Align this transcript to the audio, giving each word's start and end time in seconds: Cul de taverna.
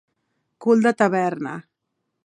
Cul 0.65 0.81
de 0.87 0.91
taverna. 1.03 1.55